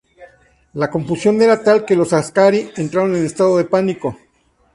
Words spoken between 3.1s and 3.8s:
en estado de